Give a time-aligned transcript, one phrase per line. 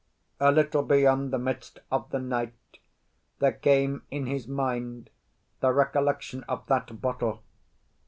[0.39, 2.79] A little beyond the midst of the night,
[3.37, 5.11] there came in his mind
[5.59, 7.43] the recollection of that bottle.